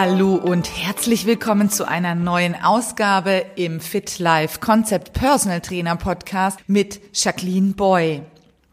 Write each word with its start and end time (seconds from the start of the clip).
Hallo 0.00 0.36
und 0.36 0.70
herzlich 0.80 1.26
willkommen 1.26 1.70
zu 1.70 1.88
einer 1.88 2.14
neuen 2.14 2.54
Ausgabe 2.54 3.44
im 3.56 3.80
Fit 3.80 4.20
Life 4.20 4.60
Concept 4.60 5.12
Personal 5.12 5.60
Trainer 5.60 5.96
Podcast 5.96 6.60
mit 6.68 7.00
Jacqueline 7.12 7.72
Boy, 7.72 8.22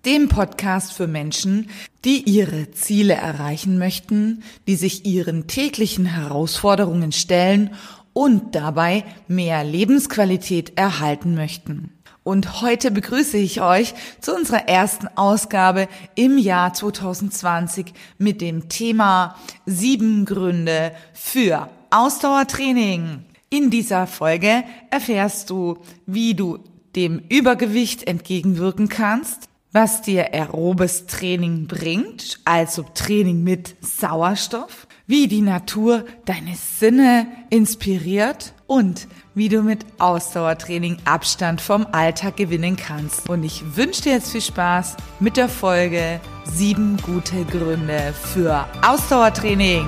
dem 0.06 0.30
Podcast 0.30 0.94
für 0.94 1.08
Menschen, 1.08 1.72
die 2.04 2.22
ihre 2.30 2.70
Ziele 2.70 3.16
erreichen 3.16 3.80
möchten, 3.80 4.44
die 4.68 4.76
sich 4.76 5.08
ihren 5.08 5.48
täglichen 5.48 6.06
Herausforderungen 6.06 7.12
stellen 7.12 7.74
und 8.14 8.54
dabei 8.54 9.04
mehr 9.28 9.64
Lebensqualität 9.64 10.78
erhalten 10.78 11.34
möchten. 11.34 11.92
Und 12.26 12.64
heute 12.64 12.90
begrüße 12.90 13.38
ich 13.38 13.62
euch 13.62 13.94
zu 14.20 14.36
unserer 14.36 14.68
ersten 14.68 15.08
Ausgabe 15.16 15.88
im 16.16 16.40
Jahr 16.40 16.74
2020 16.74 17.94
mit 18.18 18.42
dem 18.42 18.68
Thema 18.68 19.36
sieben 19.68 20.26
Gründe 20.26 20.92
für 21.14 21.70
Ausdauertraining. 21.92 23.26
In 23.52 23.70
dieser 23.70 24.08
Folge 24.08 24.64
erfährst 24.90 25.52
du, 25.52 25.78
wie 26.08 26.34
du 26.34 26.58
dem 26.96 27.22
Übergewicht 27.30 28.08
entgegenwirken 28.08 28.90
kannst, 28.90 29.48
was 29.72 30.02
dir 30.02 30.34
aerobes 30.34 31.06
Training 31.06 31.68
bringt, 31.68 32.40
also 32.44 32.84
Training 32.96 33.44
mit 33.44 33.76
Sauerstoff, 33.82 34.85
wie 35.08 35.28
die 35.28 35.42
Natur 35.42 36.06
deine 36.26 36.56
Sinne 36.56 37.28
inspiriert 37.50 38.54
und 38.68 39.08
wie 39.36 39.50
du 39.50 39.62
mit 39.62 39.86
Ausdauertraining 40.00 40.98
Abstand 41.06 41.62
vom 41.62 41.86
Alltag 41.92 42.38
gewinnen 42.38 42.76
kannst. 42.76 43.30
Und 43.30 43.44
ich 43.44 43.76
wünsche 43.76 44.04
dir 44.04 44.14
jetzt 44.14 44.32
viel 44.32 44.42
Spaß 44.42 44.98
mit 45.20 45.38
der 45.38 45.50
Folge 45.50 46.20
sieben 46.46 46.98
gute 46.98 47.44
Gründe 47.46 48.14
für 48.34 48.66
Ausdauertraining. 48.82 49.88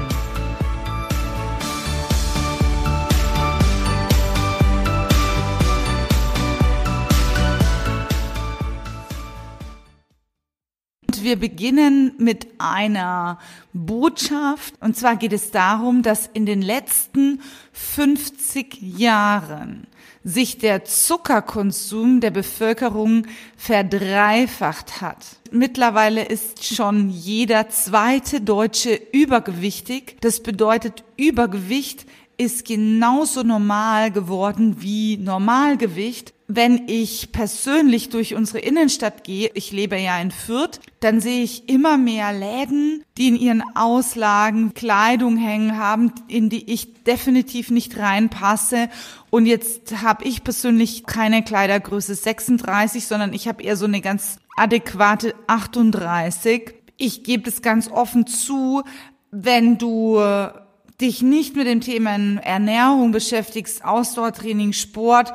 Wir 11.27 11.35
beginnen 11.35 12.13
mit 12.17 12.47
einer 12.57 13.37
Botschaft. 13.73 14.75
Und 14.79 14.95
zwar 14.95 15.17
geht 15.17 15.33
es 15.33 15.51
darum, 15.51 16.01
dass 16.01 16.25
in 16.25 16.45
den 16.45 16.61
letzten 16.61 17.41
50 17.73 18.81
Jahren 18.81 19.87
sich 20.23 20.57
der 20.57 20.85
Zuckerkonsum 20.85 22.21
der 22.21 22.31
Bevölkerung 22.31 23.27
verdreifacht 23.57 25.01
hat. 25.01 25.17
Mittlerweile 25.51 26.23
ist 26.23 26.63
schon 26.63 27.09
jeder 27.09 27.67
zweite 27.67 28.39
Deutsche 28.39 28.97
übergewichtig. 29.11 30.15
Das 30.21 30.41
bedeutet, 30.41 31.03
Übergewicht 31.17 32.05
ist 32.37 32.65
genauso 32.65 33.43
normal 33.43 34.11
geworden 34.11 34.77
wie 34.79 35.17
Normalgewicht 35.17 36.33
wenn 36.47 36.87
ich 36.87 37.33
persönlich 37.33 38.07
durch 38.09 38.33
unsere 38.33 38.59
Innenstadt 38.59 39.25
gehe, 39.25 39.51
ich 39.53 39.73
lebe 39.73 39.97
ja 39.97 40.17
in 40.19 40.31
Fürth, 40.31 40.79
dann 41.01 41.19
sehe 41.19 41.43
ich 41.43 41.67
immer 41.67 41.97
mehr 41.97 42.31
Läden, 42.31 43.03
die 43.17 43.27
in 43.27 43.35
ihren 43.35 43.63
Auslagen 43.75 44.73
Kleidung 44.73 45.35
hängen 45.35 45.77
haben, 45.77 46.13
in 46.29 46.49
die 46.49 46.71
ich 46.71 47.03
definitiv 47.03 47.69
nicht 47.69 47.97
reinpasse. 47.97 48.87
Und 49.29 49.45
jetzt 49.45 50.01
habe 50.01 50.23
ich 50.23 50.45
persönlich 50.45 51.05
keine 51.05 51.43
Kleidergröße 51.43 52.15
36, 52.15 53.05
sondern 53.05 53.33
ich 53.33 53.49
habe 53.49 53.61
eher 53.61 53.75
so 53.75 53.85
eine 53.85 53.99
ganz 53.99 54.39
adäquate 54.55 55.35
38. 55.47 56.75
Ich 56.95 57.25
gebe 57.25 57.43
das 57.43 57.61
ganz 57.61 57.91
offen 57.91 58.25
zu, 58.25 58.83
wenn 59.31 59.77
du 59.77 60.17
dich 60.99 61.21
nicht 61.21 61.55
mit 61.55 61.67
dem 61.67 61.81
Thema 61.81 62.11
Ernährung 62.41 63.11
beschäftigst, 63.11 63.85
Ausdauertraining, 63.85 64.73
Sport, 64.73 65.33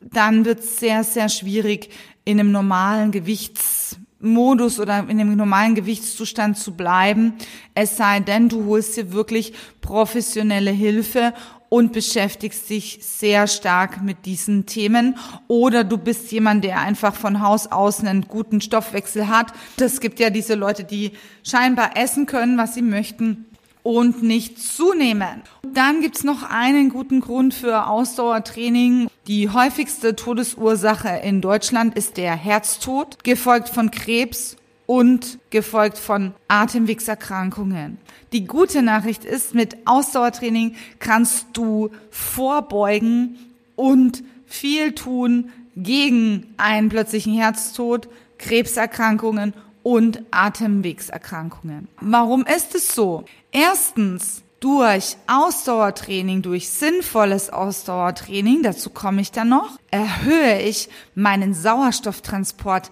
dann 0.00 0.44
wird 0.44 0.60
es 0.60 0.78
sehr, 0.78 1.02
sehr 1.02 1.28
schwierig, 1.28 1.90
in 2.24 2.38
einem 2.38 2.52
normalen 2.52 3.10
Gewichtsmodus 3.10 4.78
oder 4.78 4.98
in 5.08 5.18
einem 5.18 5.34
normalen 5.34 5.74
Gewichtszustand 5.74 6.58
zu 6.58 6.76
bleiben. 6.76 7.32
Es 7.74 7.96
sei 7.96 8.20
denn, 8.20 8.48
du 8.48 8.66
holst 8.66 8.96
dir 8.96 9.12
wirklich 9.12 9.52
professionelle 9.80 10.70
Hilfe 10.70 11.32
und 11.70 11.92
beschäftigst 11.92 12.70
dich 12.70 13.00
sehr 13.02 13.46
stark 13.46 14.02
mit 14.02 14.26
diesen 14.26 14.66
Themen 14.66 15.16
oder 15.48 15.84
du 15.84 15.98
bist 15.98 16.30
jemand, 16.30 16.64
der 16.64 16.80
einfach 16.80 17.14
von 17.14 17.40
Haus 17.42 17.66
aus 17.66 18.00
einen 18.00 18.28
guten 18.28 18.60
Stoffwechsel 18.60 19.28
hat. 19.28 19.52
Es 19.78 20.00
gibt 20.00 20.20
ja 20.20 20.30
diese 20.30 20.54
Leute, 20.54 20.84
die 20.84 21.12
scheinbar 21.42 21.96
essen 21.96 22.26
können, 22.26 22.56
was 22.56 22.74
sie 22.74 22.82
möchten 22.82 23.47
und 23.88 24.22
nicht 24.22 24.58
zunehmen. 24.58 25.40
Dann 25.62 26.02
gibt's 26.02 26.22
noch 26.22 26.42
einen 26.42 26.90
guten 26.90 27.20
Grund 27.20 27.54
für 27.54 27.86
Ausdauertraining. 27.86 29.08
Die 29.26 29.48
häufigste 29.48 30.14
Todesursache 30.14 31.08
in 31.24 31.40
Deutschland 31.40 31.96
ist 31.96 32.18
der 32.18 32.36
Herztod, 32.36 33.24
gefolgt 33.24 33.70
von 33.70 33.90
Krebs 33.90 34.58
und 34.84 35.38
gefolgt 35.48 35.96
von 35.96 36.34
Atemwegserkrankungen. 36.48 37.96
Die 38.32 38.46
gute 38.46 38.82
Nachricht 38.82 39.24
ist, 39.24 39.54
mit 39.54 39.78
Ausdauertraining 39.86 40.74
kannst 40.98 41.46
du 41.54 41.88
vorbeugen 42.10 43.38
und 43.74 44.22
viel 44.44 44.92
tun 44.92 45.48
gegen 45.76 46.52
einen 46.58 46.90
plötzlichen 46.90 47.32
Herztod, 47.32 48.10
Krebserkrankungen 48.36 49.54
und 49.82 50.22
Atemwegserkrankungen. 50.30 51.88
Warum 52.00 52.44
ist 52.44 52.74
es 52.74 52.94
so? 52.94 53.24
Erstens, 53.52 54.42
durch 54.60 55.16
Ausdauertraining, 55.26 56.42
durch 56.42 56.68
sinnvolles 56.68 57.50
Ausdauertraining, 57.50 58.62
dazu 58.62 58.90
komme 58.90 59.20
ich 59.20 59.30
dann 59.30 59.50
noch, 59.50 59.78
erhöhe 59.90 60.60
ich 60.62 60.88
meinen 61.14 61.54
Sauerstofftransport 61.54 62.90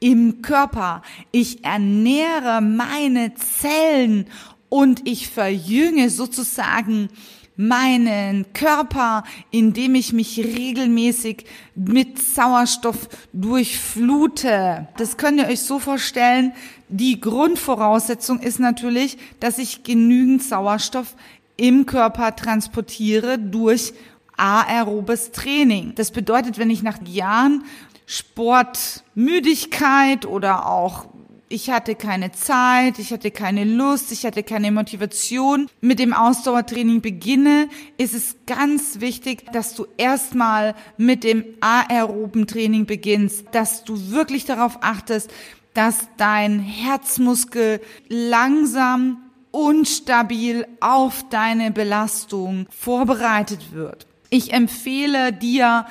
im 0.00 0.42
Körper. 0.42 1.02
Ich 1.32 1.64
ernähre 1.64 2.60
meine 2.60 3.34
Zellen 3.34 4.28
und 4.68 5.08
ich 5.08 5.28
verjünge 5.28 6.10
sozusagen 6.10 7.08
meinen 7.58 8.52
Körper, 8.54 9.24
indem 9.50 9.94
ich 9.96 10.12
mich 10.12 10.38
regelmäßig 10.38 11.44
mit 11.74 12.16
Sauerstoff 12.18 13.08
durchflute. 13.32 14.86
Das 14.96 15.16
könnt 15.16 15.40
ihr 15.40 15.48
euch 15.48 15.58
so 15.60 15.80
vorstellen. 15.80 16.52
Die 16.88 17.20
Grundvoraussetzung 17.20 18.38
ist 18.38 18.60
natürlich, 18.60 19.18
dass 19.40 19.58
ich 19.58 19.82
genügend 19.82 20.44
Sauerstoff 20.44 21.16
im 21.56 21.84
Körper 21.84 22.36
transportiere 22.36 23.40
durch 23.40 23.92
aerobes 24.36 25.32
Training. 25.32 25.96
Das 25.96 26.12
bedeutet, 26.12 26.58
wenn 26.58 26.70
ich 26.70 26.84
nach 26.84 27.04
Jahren 27.04 27.64
Sportmüdigkeit 28.06 30.26
oder 30.26 30.68
auch 30.68 31.08
ich 31.48 31.70
hatte 31.70 31.94
keine 31.94 32.32
Zeit, 32.32 32.98
ich 32.98 33.12
hatte 33.12 33.30
keine 33.30 33.64
Lust, 33.64 34.12
ich 34.12 34.24
hatte 34.24 34.42
keine 34.42 34.70
Motivation. 34.70 35.68
Mit 35.80 35.98
dem 35.98 36.12
Ausdauertraining 36.12 37.00
beginne, 37.00 37.68
ist 37.96 38.14
es 38.14 38.36
ganz 38.46 39.00
wichtig, 39.00 39.50
dass 39.52 39.74
du 39.74 39.86
erstmal 39.96 40.74
mit 40.96 41.24
dem 41.24 41.44
aeroben 41.60 42.46
Training 42.46 42.86
beginnst, 42.86 43.46
dass 43.52 43.84
du 43.84 44.10
wirklich 44.10 44.44
darauf 44.44 44.78
achtest, 44.82 45.30
dass 45.74 46.08
dein 46.16 46.60
Herzmuskel 46.60 47.80
langsam 48.08 49.18
und 49.50 49.88
stabil 49.88 50.66
auf 50.80 51.24
deine 51.30 51.70
Belastung 51.70 52.66
vorbereitet 52.70 53.72
wird. 53.72 54.06
Ich 54.30 54.52
empfehle 54.52 55.32
dir, 55.32 55.86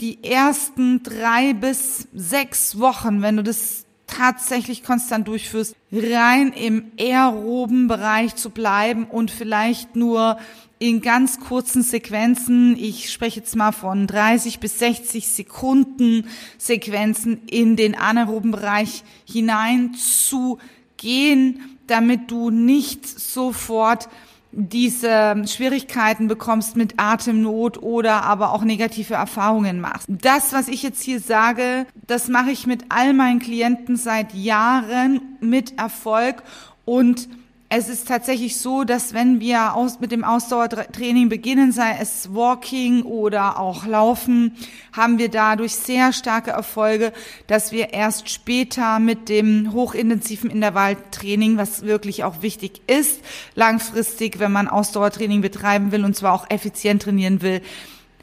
die 0.00 0.22
ersten 0.22 1.02
drei 1.02 1.54
bis 1.54 2.06
sechs 2.14 2.78
Wochen, 2.78 3.22
wenn 3.22 3.36
du 3.36 3.42
das 3.42 3.84
tatsächlich 4.08 4.82
konstant 4.82 5.28
durchführst, 5.28 5.76
rein 5.92 6.52
im 6.52 6.90
aeroben 6.98 7.86
Bereich 7.86 8.34
zu 8.34 8.50
bleiben 8.50 9.04
und 9.04 9.30
vielleicht 9.30 9.94
nur 9.94 10.38
in 10.80 11.00
ganz 11.00 11.40
kurzen 11.40 11.82
Sequenzen, 11.82 12.76
ich 12.76 13.12
spreche 13.12 13.40
jetzt 13.40 13.56
mal 13.56 13.72
von 13.72 14.06
30 14.06 14.60
bis 14.60 14.78
60 14.78 15.28
Sekunden 15.28 16.28
Sequenzen 16.56 17.42
in 17.46 17.76
den 17.76 17.96
anaeroben 17.96 18.52
Bereich 18.52 19.02
hinein 19.24 19.94
zu 19.94 20.58
gehen, 20.96 21.78
damit 21.86 22.30
du 22.30 22.50
nicht 22.50 23.06
sofort 23.06 24.08
diese 24.52 25.42
Schwierigkeiten 25.46 26.26
bekommst 26.26 26.76
mit 26.76 26.94
Atemnot 26.96 27.82
oder 27.82 28.22
aber 28.24 28.52
auch 28.52 28.64
negative 28.64 29.14
Erfahrungen 29.14 29.80
machst. 29.80 30.06
Das, 30.08 30.52
was 30.52 30.68
ich 30.68 30.82
jetzt 30.82 31.02
hier 31.02 31.20
sage, 31.20 31.86
das 32.06 32.28
mache 32.28 32.50
ich 32.50 32.66
mit 32.66 32.86
all 32.88 33.12
meinen 33.12 33.40
Klienten 33.40 33.96
seit 33.96 34.34
Jahren 34.34 35.20
mit 35.40 35.78
Erfolg 35.78 36.42
und 36.84 37.28
Es 37.70 37.90
ist 37.90 38.08
tatsächlich 38.08 38.56
so, 38.56 38.84
dass 38.84 39.12
wenn 39.12 39.40
wir 39.40 39.74
aus, 39.74 40.00
mit 40.00 40.10
dem 40.10 40.24
Ausdauertraining 40.24 41.28
beginnen, 41.28 41.70
sei 41.70 41.98
es 42.00 42.34
Walking 42.34 43.02
oder 43.02 43.58
auch 43.58 43.84
Laufen, 43.84 44.56
haben 44.94 45.18
wir 45.18 45.28
dadurch 45.28 45.74
sehr 45.74 46.14
starke 46.14 46.50
Erfolge, 46.50 47.12
dass 47.46 47.70
wir 47.70 47.92
erst 47.92 48.30
später 48.30 48.98
mit 49.00 49.28
dem 49.28 49.74
hochintensiven 49.74 50.48
Intervalltraining, 50.48 51.58
was 51.58 51.82
wirklich 51.82 52.24
auch 52.24 52.40
wichtig 52.40 52.80
ist, 52.86 53.20
langfristig, 53.54 54.38
wenn 54.38 54.52
man 54.52 54.68
Ausdauertraining 54.68 55.42
betreiben 55.42 55.92
will 55.92 56.06
und 56.06 56.16
zwar 56.16 56.32
auch 56.32 56.48
effizient 56.48 57.02
trainieren 57.02 57.42
will, 57.42 57.60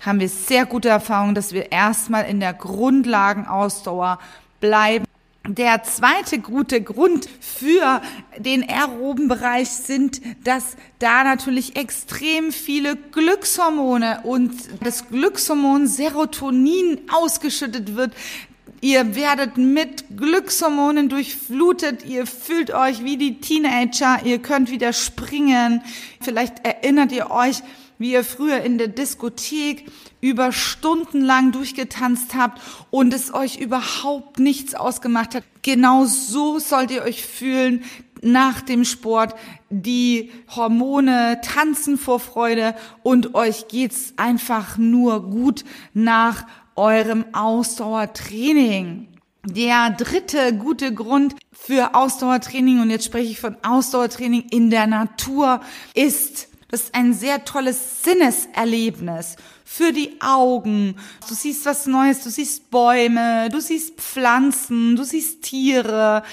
haben 0.01 0.19
wir 0.19 0.29
sehr 0.29 0.65
gute 0.65 0.89
Erfahrungen, 0.89 1.35
dass 1.35 1.53
wir 1.53 1.71
erstmal 1.71 2.25
in 2.25 2.39
der 2.39 2.53
Grundlagenausdauer 2.53 4.17
bleiben. 4.59 5.04
Der 5.47 5.83
zweite 5.83 6.39
gute 6.39 6.81
Grund 6.81 7.29
für 7.39 8.01
den 8.39 8.67
aeroben 8.67 9.27
Bereich 9.27 9.69
sind, 9.69 10.19
dass 10.43 10.75
da 10.97 11.23
natürlich 11.23 11.75
extrem 11.75 12.51
viele 12.51 12.95
Glückshormone 12.95 14.21
und 14.23 14.53
das 14.83 15.07
Glückshormon 15.07 15.85
Serotonin 15.85 17.01
ausgeschüttet 17.11 17.95
wird. 17.95 18.13
Ihr 18.81 19.15
werdet 19.15 19.57
mit 19.57 20.17
Glückshormonen 20.17 21.09
durchflutet. 21.09 22.03
Ihr 22.05 22.25
fühlt 22.25 22.73
euch 22.73 23.03
wie 23.03 23.17
die 23.17 23.39
Teenager. 23.39 24.21
Ihr 24.25 24.39
könnt 24.39 24.71
wieder 24.71 24.93
springen. 24.93 25.83
Vielleicht 26.21 26.65
erinnert 26.65 27.11
ihr 27.11 27.29
euch, 27.29 27.61
wie 27.99 28.13
ihr 28.13 28.23
früher 28.23 28.61
in 28.61 28.79
der 28.79 28.87
Diskothek 28.87 29.85
über 30.25 30.51
Stunden 30.51 31.21
lang 31.21 31.51
durchgetanzt 31.51 32.33
habt 32.33 32.59
und 32.89 33.13
es 33.13 33.31
euch 33.31 33.57
überhaupt 33.59 34.39
nichts 34.39 34.73
ausgemacht 34.73 35.35
hat. 35.35 35.43
Genau 35.61 36.05
so 36.05 36.57
sollt 36.57 36.89
ihr 36.89 37.03
euch 37.03 37.23
fühlen 37.23 37.83
nach 38.23 38.61
dem 38.61 38.85
Sport. 38.85 39.35
Die 39.69 40.31
Hormone 40.55 41.41
tanzen 41.43 41.99
vor 41.99 42.19
Freude 42.19 42.73
und 43.03 43.35
euch 43.35 43.67
geht's 43.67 44.15
einfach 44.17 44.79
nur 44.79 45.29
gut 45.29 45.63
nach 45.93 46.47
eurem 46.75 47.25
Ausdauertraining. 47.33 49.07
Der 49.45 49.91
dritte 49.91 50.57
gute 50.57 50.91
Grund 50.91 51.35
für 51.51 51.93
Ausdauertraining, 51.93 52.81
und 52.81 52.89
jetzt 52.89 53.05
spreche 53.05 53.29
ich 53.29 53.39
von 53.39 53.57
Ausdauertraining 53.61 54.45
in 54.49 54.71
der 54.71 54.87
Natur, 54.87 55.61
ist 55.93 56.47
das 56.69 56.83
ist 56.83 56.95
ein 56.95 57.13
sehr 57.13 57.45
tolles 57.45 58.03
Sinneserlebnis 58.03 59.35
für 59.63 59.91
die 59.91 60.19
Augen. 60.19 60.95
Du 61.27 61.33
siehst 61.33 61.65
was 61.65 61.85
Neues, 61.85 62.23
du 62.23 62.29
siehst 62.29 62.71
Bäume, 62.71 63.49
du 63.49 63.59
siehst 63.59 63.99
Pflanzen, 63.99 64.95
du 64.95 65.03
siehst 65.03 65.43
Tiere, 65.43 66.23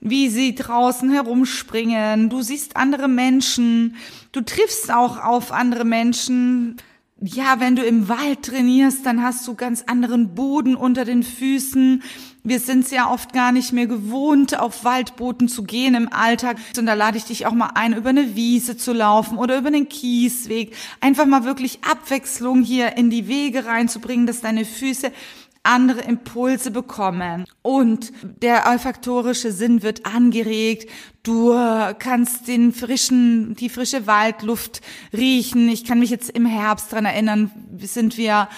wie 0.00 0.28
sie 0.28 0.54
draußen 0.54 1.10
herumspringen, 1.10 2.30
du 2.30 2.42
siehst 2.42 2.76
andere 2.76 3.08
Menschen, 3.08 3.96
du 4.32 4.40
triffst 4.40 4.90
auch 4.90 5.22
auf 5.22 5.52
andere 5.52 5.84
Menschen. 5.84 6.76
Ja, 7.22 7.60
wenn 7.60 7.76
du 7.76 7.82
im 7.82 8.08
Wald 8.08 8.46
trainierst, 8.46 9.04
dann 9.04 9.22
hast 9.22 9.46
du 9.46 9.54
ganz 9.54 9.84
anderen 9.86 10.34
Boden 10.34 10.74
unter 10.74 11.04
den 11.04 11.22
Füßen. 11.22 12.02
Wir 12.44 12.58
sind 12.60 12.86
es 12.86 12.92
ja 12.92 13.10
oft 13.10 13.34
gar 13.34 13.52
nicht 13.52 13.74
mehr 13.74 13.86
gewohnt, 13.86 14.58
auf 14.58 14.84
Waldbooten 14.84 15.46
zu 15.46 15.64
gehen 15.64 15.94
im 15.94 16.10
Alltag. 16.10 16.56
Und 16.78 16.86
da 16.86 16.94
lade 16.94 17.18
ich 17.18 17.24
dich 17.24 17.44
auch 17.44 17.52
mal 17.52 17.72
ein, 17.74 17.92
über 17.92 18.08
eine 18.08 18.36
Wiese 18.36 18.78
zu 18.78 18.94
laufen 18.94 19.36
oder 19.36 19.58
über 19.58 19.68
einen 19.68 19.90
Kiesweg. 19.90 20.74
Einfach 21.02 21.26
mal 21.26 21.44
wirklich 21.44 21.80
Abwechslung 21.84 22.62
hier 22.62 22.96
in 22.96 23.10
die 23.10 23.28
Wege 23.28 23.66
reinzubringen, 23.66 24.26
dass 24.26 24.40
deine 24.40 24.64
Füße 24.64 25.12
andere 25.62 26.00
Impulse 26.00 26.70
bekommen 26.70 27.44
und 27.62 28.12
der 28.22 28.66
olfaktorische 28.66 29.52
Sinn 29.52 29.82
wird 29.82 30.06
angeregt. 30.06 30.90
Du 31.22 31.52
kannst 31.98 32.48
den 32.48 32.72
frischen, 32.72 33.54
die 33.56 33.68
frische 33.68 34.06
Waldluft 34.06 34.80
riechen. 35.12 35.68
Ich 35.68 35.84
kann 35.84 35.98
mich 36.00 36.10
jetzt 36.10 36.30
im 36.30 36.46
Herbst 36.46 36.92
dran 36.92 37.04
erinnern, 37.04 37.50
sind 37.78 38.16
wir 38.16 38.48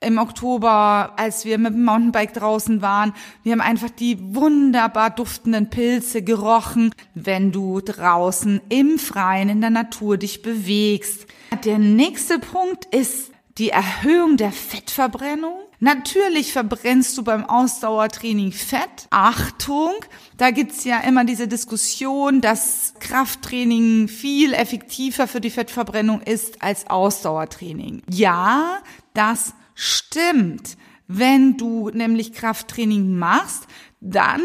im 0.00 0.18
Oktober, 0.18 1.12
als 1.16 1.44
wir 1.44 1.58
mit 1.58 1.74
dem 1.74 1.84
Mountainbike 1.84 2.32
draußen 2.32 2.80
waren. 2.82 3.12
Wir 3.42 3.52
haben 3.52 3.60
einfach 3.60 3.90
die 3.90 4.18
wunderbar 4.34 5.10
duftenden 5.10 5.68
Pilze 5.68 6.22
gerochen, 6.22 6.94
wenn 7.14 7.52
du 7.52 7.80
draußen 7.80 8.60
im 8.70 8.98
Freien 8.98 9.50
in 9.50 9.60
der 9.60 9.70
Natur 9.70 10.16
dich 10.16 10.42
bewegst. 10.42 11.26
Der 11.64 11.78
nächste 11.78 12.38
Punkt 12.38 12.86
ist 12.86 13.30
die 13.58 13.70
Erhöhung 13.70 14.38
der 14.38 14.52
Fettverbrennung. 14.52 15.58
Natürlich 15.80 16.52
verbrennst 16.52 17.16
du 17.18 17.24
beim 17.24 17.44
Ausdauertraining 17.44 18.52
Fett. 18.52 19.08
Achtung, 19.10 19.92
da 20.36 20.50
gibt's 20.50 20.84
ja 20.84 21.00
immer 21.00 21.24
diese 21.24 21.48
Diskussion, 21.48 22.40
dass 22.40 22.94
Krafttraining 23.00 24.08
viel 24.08 24.52
effektiver 24.52 25.26
für 25.26 25.40
die 25.40 25.50
Fettverbrennung 25.50 26.20
ist 26.20 26.62
als 26.62 26.88
Ausdauertraining. 26.88 28.02
Ja, 28.10 28.78
das 29.14 29.54
Stimmt. 29.82 30.76
Wenn 31.08 31.56
du 31.56 31.88
nämlich 31.88 32.34
Krafttraining 32.34 33.16
machst, 33.16 33.66
dann 34.02 34.42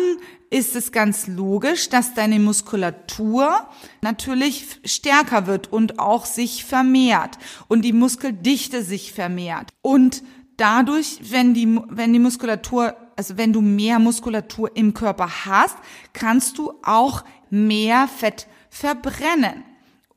ist 0.50 0.78
es 0.78 0.94
ganz 0.94 1.28
logisch, 1.28 1.90
dass 1.90 2.14
deine 2.14 2.40
Muskulatur 2.40 3.68
natürlich 4.02 4.80
stärker 4.86 5.46
wird 5.46 5.74
und 5.74 6.00
auch 6.00 6.26
sich 6.26 6.64
vermehrt 6.64 7.38
und 7.68 7.82
die 7.82 7.92
Muskeldichte 7.92 8.82
sich 8.82 9.12
vermehrt. 9.12 9.72
Und 9.82 10.24
dadurch, 10.58 11.20
wenn 11.32 11.54
die, 11.54 11.80
wenn 11.90 12.14
die 12.14 12.20
Muskulatur, 12.20 12.96
also 13.16 13.38
wenn 13.38 13.54
du 13.54 13.62
mehr 13.62 14.00
Muskulatur 14.00 14.76
im 14.76 14.94
Körper 14.94 15.46
hast, 15.46 15.78
kannst 16.14 16.58
du 16.58 16.74
auch 16.84 17.24
mehr 17.50 18.08
Fett 18.08 18.48
verbrennen. 18.70 19.64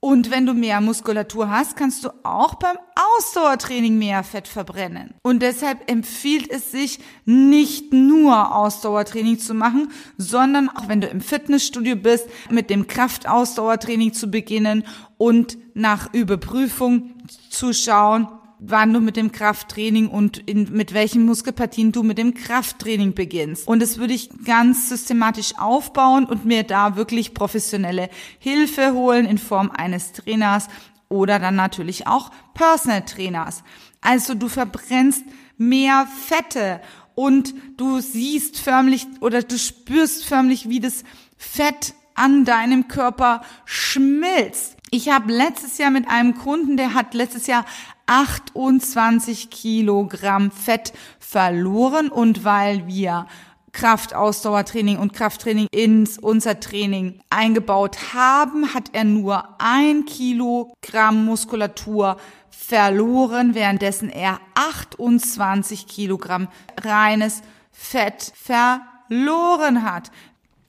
Und 0.01 0.31
wenn 0.31 0.47
du 0.47 0.55
mehr 0.55 0.81
Muskulatur 0.81 1.51
hast, 1.51 1.77
kannst 1.77 2.05
du 2.05 2.11
auch 2.23 2.55
beim 2.55 2.77
Ausdauertraining 2.95 3.99
mehr 3.99 4.23
Fett 4.23 4.47
verbrennen. 4.47 5.15
Und 5.23 5.43
deshalb 5.43 5.91
empfiehlt 5.91 6.49
es 6.51 6.71
sich, 6.71 7.01
nicht 7.25 7.93
nur 7.93 8.55
Ausdauertraining 8.55 9.41
zu 9.41 9.55
machen, 9.55 9.91
sondern 10.17 10.69
auch 10.69 10.87
wenn 10.87 11.01
du 11.01 11.09
im 11.09 11.21
Fitnessstudio 11.21 11.97
bist, 11.97 12.27
mit 12.49 12.71
dem 12.71 12.87
Kraftausdauertraining 12.87 14.13
zu 14.13 14.31
beginnen 14.31 14.85
und 15.17 15.59
nach 15.75 16.15
Überprüfung 16.15 17.15
zu 17.51 17.73
schauen, 17.73 18.29
wann 18.61 18.93
du 18.93 19.01
mit 19.01 19.17
dem 19.17 19.33
Krafttraining 19.33 20.09
und 20.09 20.39
in, 20.39 20.73
mit 20.73 20.95
welchen 20.95 21.25
Muskelpartien 21.25 21.93
du 21.93 22.03
mit 22.03 22.19
dem 22.19 22.35
Krafttraining 22.35 23.15
beginnst. 23.15 23.69
Und 23.69 23.81
das 23.81 23.99
würde 23.99 24.15
ich 24.15 24.31
ganz 24.45 24.89
systematisch 24.89 25.53
aufbauen 25.59 26.25
und 26.25 26.45
mir 26.45 26.65
da 26.65 26.97
wirklich 26.97 27.35
professionelle 27.35 28.09
Hilfe 28.39 28.93
holen 28.93 29.27
in 29.27 29.39
Form 29.39 29.71
eines 29.71 30.13
Trainers 30.13 30.69
oder 31.09 31.39
dann 31.39 31.57
natürlich 31.57 32.07
auch 32.07 32.31
Personal 32.55 33.05
Trainers. 33.05 33.63
Also 34.01 34.35
du 34.35 34.49
verbrennst 34.49 35.25
mehr 35.57 36.07
Fette 36.27 36.81
und 37.15 37.55
du 37.77 38.01
siehst 38.01 38.59
förmlich 38.59 39.07
oder 39.21 39.43
du 39.43 39.59
spürst 39.59 40.25
förmlich, 40.25 40.69
wie 40.69 40.81
das 40.81 41.05
Fett 41.37 41.95
an 42.15 42.45
deinem 42.45 42.89
Körper 42.89 43.43
schmilzt. 43.65 44.77
Ich 44.91 45.11
habe 45.11 45.33
letztes 45.33 45.79
Jahr 45.79 45.91
mit 45.91 46.09
einem 46.09 46.35
Kunden, 46.37 46.77
der 46.77 46.95
hat 46.95 47.15
letztes 47.15 47.47
Jahr 47.47 47.65
28 48.09 49.51
Kilogramm 49.51 50.51
Fett 50.51 50.93
verloren 51.21 52.09
und 52.09 52.45
weil 52.45 52.87
wir 52.87 53.27
Kraftausdauertraining 53.73 54.99
und 54.99 55.13
Krafttraining 55.13 55.69
ins 55.71 56.19
unser 56.19 56.59
Training 56.59 57.21
eingebaut 57.31 58.15
haben, 58.15 58.75
hat 58.75 58.91
er 58.93 59.05
nur 59.05 59.49
ein 59.59 60.05
Kilogramm 60.07 61.25
Muskulatur 61.25 62.17
verloren, 62.51 63.55
währenddessen 63.55 64.11
er 64.11 64.41
28 64.55 65.87
Kilogramm 65.87 66.49
reines 66.83 67.43
Fett 67.71 68.33
verloren 68.35 69.85
hat. 69.85 70.11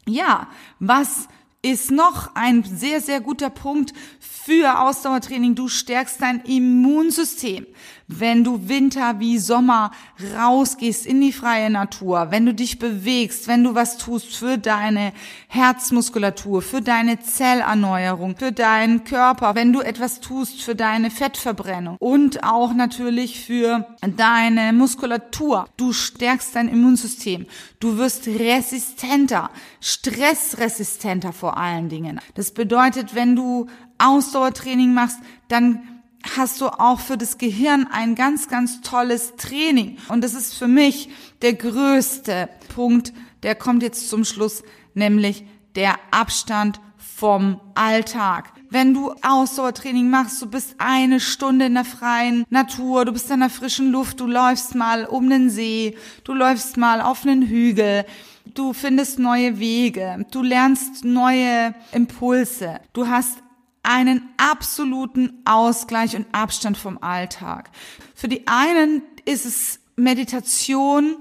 Ja, 0.05 0.47
was 0.79 1.27
ist 1.61 1.91
noch 1.91 2.35
ein 2.35 2.63
sehr, 2.63 3.01
sehr 3.01 3.19
guter 3.19 3.49
Punkt 3.49 3.93
für 4.19 4.79
Ausdauertraining. 4.79 5.55
Du 5.55 5.67
stärkst 5.67 6.21
dein 6.21 6.41
Immunsystem. 6.45 7.67
Wenn 8.11 8.43
du 8.43 8.67
Winter 8.67 9.19
wie 9.19 9.37
Sommer 9.37 9.91
rausgehst 10.35 11.05
in 11.05 11.21
die 11.21 11.31
freie 11.31 11.69
Natur, 11.69 12.31
wenn 12.31 12.43
du 12.43 12.55
dich 12.55 12.79
bewegst, 12.79 13.47
wenn 13.47 13.63
du 13.63 13.75
was 13.75 13.99
tust 13.99 14.35
für 14.35 14.57
deine 14.57 15.13
Herzmuskulatur, 15.47 16.63
für 16.63 16.81
deine 16.81 17.19
Zellerneuerung, 17.19 18.35
für 18.35 18.51
deinen 18.51 19.03
Körper, 19.03 19.53
wenn 19.53 19.73
du 19.73 19.81
etwas 19.81 20.21
tust 20.21 20.63
für 20.63 20.73
deine 20.73 21.11
Fettverbrennung 21.11 21.97
und 21.99 22.43
auch 22.43 22.73
natürlich 22.73 23.45
für 23.45 23.85
deine 24.01 24.73
Muskulatur. 24.73 25.67
Du 25.77 25.93
stärkst 25.93 26.55
dein 26.55 26.67
Immunsystem. 26.67 27.45
Du 27.79 27.97
wirst 27.97 28.25
resistenter, 28.25 29.51
stressresistenter 29.81 31.31
vor 31.31 31.57
allen 31.57 31.89
Dingen. 31.89 32.19
Das 32.33 32.55
bedeutet, 32.55 33.13
wenn 33.13 33.35
du 33.35 33.67
Ausdauertraining 33.99 34.95
machst, 34.95 35.19
dann 35.47 35.98
hast 36.35 36.61
du 36.61 36.67
auch 36.67 36.99
für 36.99 37.17
das 37.17 37.37
Gehirn 37.37 37.87
ein 37.91 38.15
ganz, 38.15 38.47
ganz 38.47 38.81
tolles 38.81 39.35
Training. 39.37 39.97
Und 40.09 40.23
das 40.23 40.33
ist 40.33 40.53
für 40.53 40.67
mich 40.67 41.09
der 41.41 41.53
größte 41.53 42.49
Punkt, 42.73 43.13
der 43.43 43.55
kommt 43.55 43.83
jetzt 43.83 44.09
zum 44.09 44.25
Schluss, 44.25 44.63
nämlich 44.93 45.45
der 45.75 45.95
Abstand 46.11 46.79
vom 46.97 47.59
Alltag. 47.75 48.51
Wenn 48.69 48.93
du 48.93 49.13
Ausdauertraining 49.23 50.09
machst, 50.09 50.41
du 50.41 50.45
bist 50.45 50.75
eine 50.77 51.19
Stunde 51.19 51.65
in 51.65 51.73
der 51.73 51.85
freien 51.85 52.45
Natur, 52.49 53.03
du 53.03 53.11
bist 53.11 53.31
in 53.31 53.39
der 53.39 53.49
frischen 53.49 53.91
Luft, 53.91 54.19
du 54.19 54.27
läufst 54.27 54.75
mal 54.75 55.05
um 55.05 55.29
den 55.29 55.49
See, 55.49 55.97
du 56.23 56.33
läufst 56.33 56.77
mal 56.77 57.01
auf 57.01 57.25
einen 57.25 57.47
Hügel, 57.47 58.05
du 58.53 58.73
findest 58.73 59.19
neue 59.19 59.59
Wege, 59.59 60.25
du 60.31 60.43
lernst 60.43 61.03
neue 61.03 61.73
Impulse, 61.91 62.79
du 62.93 63.07
hast 63.07 63.39
einen 63.83 64.21
absoluten 64.37 65.41
Ausgleich 65.45 66.15
und 66.15 66.27
Abstand 66.31 66.77
vom 66.77 66.97
Alltag. 67.01 67.69
Für 68.15 68.27
die 68.27 68.47
einen 68.47 69.01
ist 69.25 69.45
es 69.45 69.79
Meditation 69.95 71.17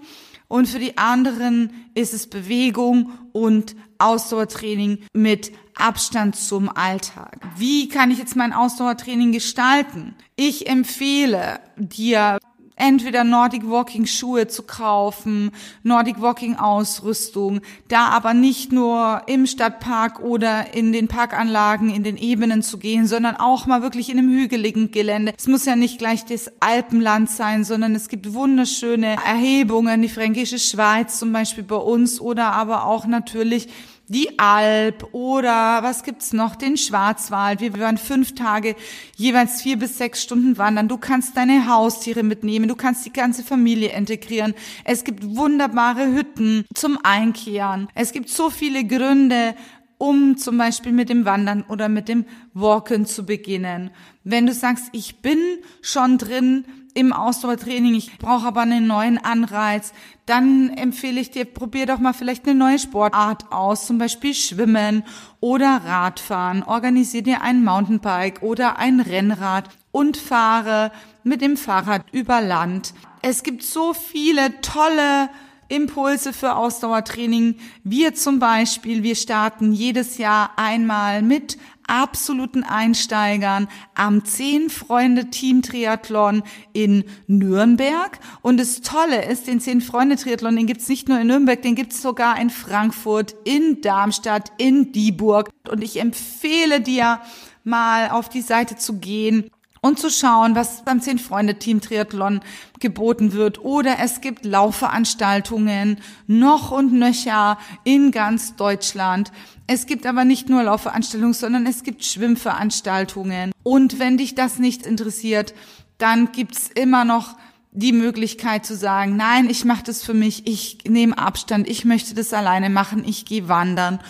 und 0.49 0.67
für 0.69 0.79
die 0.79 0.97
anderen 0.97 1.71
ist 1.95 2.15
es 2.15 2.27
Bewegung 2.27 3.13
und 3.33 3.77
Ausdauertraining 3.99 4.99
mit 5.13 5.53
Abstand 5.75 6.37
zum 6.37 6.69
Alltag. 6.69 7.41
Wie 7.57 7.89
kann 7.89 8.11
ich 8.11 8.19
jetzt 8.19 8.37
mein 8.37 8.53
Ausdauertraining 8.53 9.33
gestalten? 9.33 10.15
Ich 10.37 10.69
empfehle 10.69 11.61
dir 11.77 12.39
entweder 12.79 13.25
Nordic 13.25 13.69
Walking 13.69 14.07
Schuhe 14.07 14.49
zu 14.49 14.63
kaufen, 14.63 15.51
Nordic 15.83 16.21
Walking 16.21 16.57
Ausrüstung, 16.57 17.61
da 17.89 18.09
aber 18.09 18.35
nicht 18.35 18.73
nur 18.73 19.23
im 19.27 19.47
Stadtpark 19.47 20.21
oder 20.21 20.75
in 20.75 20.93
den 20.93 21.09
Parkanlagen, 21.09 21.91
in 21.91 22.03
den 22.03 22.17
Ebenen 22.17 22.63
zu 22.63 22.79
gehen, 22.79 23.07
sondern 23.07 23.37
auch 23.37 23.67
mal 23.67 23.83
wirklich 23.83 24.11
in 24.11 24.19
einem 24.19 24.31
hügeligen 24.31 24.91
Gelände. 24.91 25.33
Es 25.37 25.47
muss 25.47 25.65
ja 25.65 25.77
nicht 25.77 25.99
gleich 25.99 26.25
das 26.25 26.51
Alpenland 26.61 27.31
sein, 27.31 27.65
sondern 27.65 27.95
es 27.95 28.09
gibt 28.09 28.33
wunderschöne 28.33 29.17
Erhebungen, 29.25 30.03
die 30.03 30.09
Fränkische 30.09 30.59
Schweiz 30.59 31.19
zum 31.19 31.33
Beispiel 31.33 31.65
bei 31.65 31.77
uns 31.77 32.21
oder 32.21 32.53
aber 32.53 32.85
auch 32.85 33.07
natürlich 33.07 33.69
die 34.09 34.39
Alp 34.39 35.13
oder 35.13 35.83
was 35.83 36.03
gibt's 36.03 36.33
noch, 36.33 36.57
den 36.57 36.77
Schwarzwald. 36.77 37.61
Wir 37.61 37.79
waren 37.79 37.99
fünf 37.99 38.35
Tage, 38.35 38.75
jeweils 39.17 39.63
vier 39.63 39.79
bis 39.79 39.99
sechs 39.99 40.23
Stunden 40.23 40.59
wandern. 40.59 40.89
Du 40.89 40.97
kannst 40.97 41.37
deine 41.37 41.69
Haustiere 41.69 42.23
mitnehmen, 42.23 42.69
du 42.69 42.77
kannst 42.77 43.05
die 43.05 43.13
ganze 43.13 43.45
Familie 43.45 43.91
integrieren. 43.91 44.55
Es 44.85 45.05
gibt 45.05 45.37
wunderbare 45.37 46.13
Hütten 46.13 46.65
zum 46.75 46.99
Einkehren. 47.03 47.89
Es 47.95 48.13
gibt 48.13 48.31
so 48.31 48.51
viele 48.51 48.85
Gründe, 48.85 49.55
um 49.99 50.37
zum 50.37 50.57
Beispiel 50.57 50.93
mit 50.93 51.09
dem 51.09 51.25
Wandern 51.25 51.65
oder 51.69 51.89
mit 51.89 52.09
dem 52.09 52.25
Walken 52.55 53.05
zu 53.05 53.27
beginnen. 53.27 53.91
Wenn 54.25 54.47
du 54.47 54.55
sagst, 54.55 54.87
ich 54.93 55.21
bin 55.21 55.39
schon 55.83 56.19
drin, 56.19 56.65
im 56.99 57.13
Ausdauertraining, 57.13 57.95
ich 57.95 58.19
brauche 58.19 58.49
aber 58.49 58.63
einen 58.63 58.89
neuen 58.89 59.19
Anreiz, 59.19 59.93
dann 60.27 60.71
empfehle 60.71 61.21
ich 61.21 61.31
dir, 61.31 61.45
probier 61.45 61.87
doch 61.87 62.01
mal 62.01 62.13
vielleicht 62.13 62.45
eine 62.45 62.59
neue 62.59 62.81
Sportart 62.81 63.53
aus, 63.53 63.87
zum 63.87 63.99
Beispiel 63.99 64.35
Schwimmen 64.35 65.05
oder 65.39 65.81
Radfahren. 65.85 66.65
Organisier 66.65 67.23
dir 67.23 67.41
ein 67.41 67.63
Mountainbike 67.63 68.43
oder 68.43 68.79
ein 68.79 68.99
Rennrad 68.99 69.69
und 69.93 70.17
fahre 70.17 70.91
mit 71.23 71.41
dem 71.41 71.57
Fahrrad 71.57 72.03
über 72.11 72.41
Land. 72.41 72.95
Es 73.23 73.45
gibt 73.45 73.63
so 73.63 73.95
viele 73.95 74.61
tolle 74.61 75.31
Impulse 75.69 76.33
für 76.33 76.57
Ausdauertraining. 76.57 77.55
Wir 77.85 78.13
zum 78.15 78.41
Beispiel, 78.41 79.05
wir 79.05 79.15
starten 79.15 79.73
jedes 79.73 80.19
Jahr 80.19 80.51
einmal 80.57 81.23
mit 81.23 81.59
absoluten 81.89 82.63
Einsteigern 82.63 83.69
am 83.95 84.25
Zehn 84.25 84.71
Freunde 84.71 85.31
Team 85.31 85.63
Triathlon 85.63 86.45
in 86.73 87.05
Nürnberg. 87.27 88.21
Und 88.43 88.59
das 88.59 88.81
Tolle 88.81 89.25
ist, 89.25 89.49
den 89.49 89.61
Zehn 89.61 89.81
Freunde 89.81 90.17
Triathlon, 90.17 90.55
den 90.55 90.67
gibt's 90.67 90.89
nicht 90.89 91.09
nur 91.09 91.19
in 91.19 91.27
Nürnberg, 91.27 91.61
den 91.61 91.75
gibt's 91.75 92.01
sogar 92.01 92.41
in 92.41 92.51
Frankfurt, 92.51 93.35
in 93.45 93.81
Darmstadt, 93.81 94.53
in 94.59 94.93
Dieburg. 94.93 95.51
Und 95.69 95.83
ich 95.83 96.01
empfehle 96.01 96.81
dir, 96.81 97.21
mal 97.65 98.09
auf 98.11 98.29
die 98.29 98.41
Seite 98.41 98.77
zu 98.77 98.99
gehen 98.99 99.51
und 99.81 99.99
zu 99.99 100.11
schauen, 100.11 100.55
was 100.55 100.85
beim 100.85 101.01
Zehn-Freunde-Team 101.01 101.81
Triathlon 101.81 102.41
geboten 102.81 103.33
wird. 103.33 103.65
Oder 103.65 103.99
es 104.01 104.21
gibt 104.21 104.45
Laufveranstaltungen 104.45 106.01
noch 106.27 106.71
und 106.71 106.93
nöcher 106.93 107.59
in 107.85 108.11
ganz 108.11 108.57
Deutschland. 108.57 109.33
Es 109.67 109.87
gibt 109.87 110.07
aber 110.07 110.25
nicht 110.25 110.49
nur 110.49 110.63
Laufveranstaltungen, 110.63 111.35
sondern 111.35 111.67
es 111.67 111.83
gibt 111.83 112.05
Schwimmveranstaltungen. 112.05 113.53
Und 113.63 113.99
wenn 113.99 114.17
dich 114.17 114.35
das 114.35 114.59
nicht 114.59 114.87
interessiert, 114.87 115.55
dann 115.99 116.33
gibt's 116.33 116.71
immer 116.75 117.05
noch 117.05 117.37
die 117.73 117.93
Möglichkeit 117.93 118.65
zu 118.65 118.75
sagen, 118.75 119.17
nein, 119.17 119.51
ich 119.51 119.65
mache 119.65 119.85
das 119.85 120.03
für 120.03 120.15
mich, 120.15 120.47
ich 120.47 120.79
nehme 120.89 121.19
Abstand, 121.19 121.69
ich 121.69 121.85
möchte 121.85 122.15
das 122.15 122.33
alleine 122.33 122.71
machen, 122.71 123.05
ich 123.07 123.27
gehe 123.27 123.49
wandern 123.49 124.01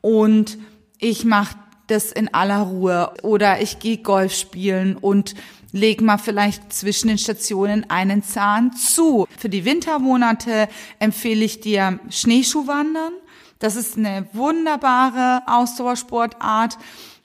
und 0.00 0.58
ich 0.98 1.24
mache 1.24 1.56
das 1.86 2.12
in 2.12 2.32
aller 2.32 2.60
Ruhe 2.60 3.12
oder 3.22 3.60
ich 3.60 3.78
gehe 3.78 3.98
Golf 3.98 4.34
spielen 4.34 4.96
und 4.96 5.34
leg 5.72 6.00
mal 6.00 6.18
vielleicht 6.18 6.72
zwischen 6.72 7.08
den 7.08 7.18
Stationen 7.18 7.90
einen 7.90 8.22
Zahn 8.22 8.72
zu. 8.72 9.26
Für 9.36 9.48
die 9.48 9.64
Wintermonate 9.64 10.68
empfehle 10.98 11.44
ich 11.44 11.60
dir 11.60 11.98
Schneeschuhwandern. 12.10 13.12
Das 13.58 13.76
ist 13.76 13.98
eine 13.98 14.26
wunderbare 14.32 15.42
Ausdauersportart 15.46 16.78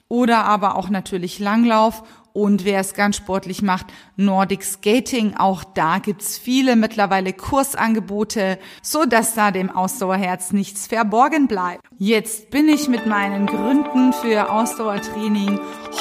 oder 0.08 0.44
aber 0.44 0.74
auch 0.76 0.90
natürlich 0.90 1.38
Langlauf 1.38 2.02
und 2.32 2.64
wer 2.64 2.80
es 2.80 2.94
ganz 2.94 3.16
sportlich 3.16 3.62
macht, 3.62 3.86
Nordic 4.16 4.62
Skating. 4.62 5.34
Auch 5.36 5.64
da 5.64 5.98
gibt's 5.98 6.38
viele 6.38 6.76
mittlerweile 6.76 7.32
Kursangebote, 7.32 8.58
so 8.82 9.04
dass 9.04 9.34
da 9.34 9.50
dem 9.50 9.70
Ausdauerherz 9.70 10.52
nichts 10.52 10.86
verborgen 10.86 11.48
bleibt. 11.48 11.82
Jetzt 11.98 12.50
bin 12.50 12.68
ich 12.68 12.88
mit 12.88 13.06
meinen 13.06 13.46
Gründen 13.46 14.12
für 14.12 14.50
Ausdauertraining 14.50 15.58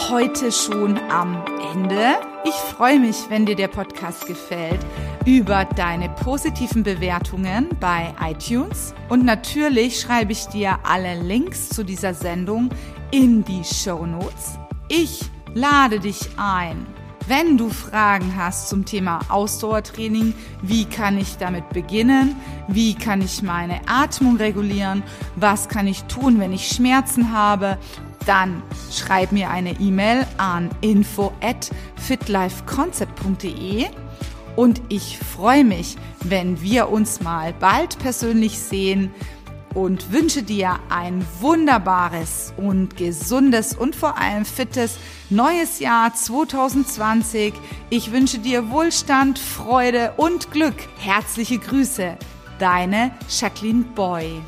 heute 0.10 0.52
schon 0.52 1.00
am 1.10 1.44
Ende. 1.74 2.16
Ich 2.46 2.54
freue 2.54 3.00
mich, 3.00 3.18
wenn 3.30 3.46
dir 3.46 3.56
der 3.56 3.68
Podcast 3.68 4.26
gefällt, 4.26 4.80
über 5.26 5.66
deine 5.66 6.10
positiven 6.10 6.84
Bewertungen 6.84 7.68
bei 7.80 8.14
iTunes. 8.22 8.94
Und 9.10 9.26
natürlich 9.26 10.00
schreibe 10.00 10.32
ich 10.32 10.46
dir 10.46 10.80
alle 10.84 11.22
Links 11.22 11.70
zu 11.70 11.84
dieser 11.84 12.14
Sendung 12.14 12.70
in 13.12 13.44
die 13.44 13.64
Show 13.64 14.06
Notes. 14.06 14.58
Ich 14.88 15.30
lade 15.54 16.00
dich 16.00 16.30
ein. 16.38 16.86
Wenn 17.28 17.58
du 17.58 17.70
Fragen 17.70 18.36
hast 18.36 18.70
zum 18.70 18.86
Thema 18.86 19.20
Ausdauertraining, 19.30 20.34
wie 20.64 20.86
kann 20.86 21.18
ich 21.18 21.38
damit 21.38 21.70
beginnen? 21.70 22.36
Wie 22.68 22.96
kann 22.96 23.22
ich 23.22 23.44
meine 23.44 23.82
Atmung 23.88 24.38
regulieren? 24.38 25.04
Was 25.36 25.70
kann 25.70 25.86
ich 25.86 26.04
tun, 26.06 26.40
wenn 26.40 26.54
ich 26.54 26.68
Schmerzen 26.70 27.32
habe? 27.32 27.78
Dann 28.26 28.64
schreib 28.92 29.32
mir 29.32 29.52
eine 29.52 29.80
E-Mail 29.80 30.26
an 30.38 30.70
info 30.82 31.32
at 31.42 31.70
fitlifeconcept.de 31.98 33.88
und 34.56 34.82
ich 34.90 35.18
freue 35.20 35.64
mich, 35.64 35.98
wenn 36.24 36.62
wir 36.62 36.90
uns 36.90 37.22
mal 37.22 37.54
bald 37.54 38.00
persönlich 38.00 38.60
sehen 38.60 39.12
und 39.74 40.12
wünsche 40.12 40.44
dir 40.44 40.80
ein 40.90 41.26
wunderbares 41.40 42.54
und 42.58 42.98
gesundes 42.98 43.76
und 43.76 43.96
vor 43.96 44.18
allem 44.18 44.46
fittes 44.46 44.98
neues 45.30 45.80
Jahr 45.80 46.14
2020. 46.14 47.54
Ich 47.90 48.12
wünsche 48.12 48.40
dir 48.40 48.70
Wohlstand, 48.70 49.40
Freude 49.40 50.14
und 50.18 50.52
Glück. 50.52 50.76
Herzliche 50.98 51.60
Grüße, 51.60 52.18
deine 52.60 53.12
Jacqueline 53.30 53.84
Boy. 53.96 54.42